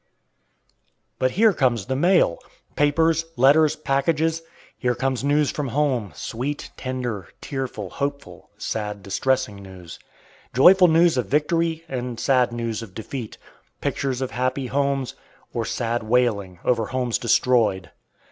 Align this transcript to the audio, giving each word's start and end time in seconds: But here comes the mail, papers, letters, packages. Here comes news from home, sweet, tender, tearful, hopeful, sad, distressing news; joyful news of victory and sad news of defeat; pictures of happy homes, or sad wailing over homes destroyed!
But 1.19 1.29
here 1.37 1.53
comes 1.53 1.85
the 1.85 1.95
mail, 1.95 2.39
papers, 2.75 3.23
letters, 3.37 3.75
packages. 3.75 4.41
Here 4.75 4.95
comes 4.95 5.23
news 5.23 5.51
from 5.51 5.67
home, 5.67 6.11
sweet, 6.15 6.71
tender, 6.75 7.27
tearful, 7.39 7.91
hopeful, 7.91 8.49
sad, 8.57 9.03
distressing 9.03 9.57
news; 9.57 9.99
joyful 10.55 10.87
news 10.87 11.17
of 11.17 11.27
victory 11.27 11.83
and 11.87 12.19
sad 12.19 12.51
news 12.51 12.81
of 12.81 12.95
defeat; 12.95 13.37
pictures 13.79 14.21
of 14.21 14.31
happy 14.31 14.65
homes, 14.65 15.13
or 15.53 15.65
sad 15.65 16.01
wailing 16.01 16.57
over 16.65 16.87
homes 16.87 17.19
destroyed! 17.19 17.91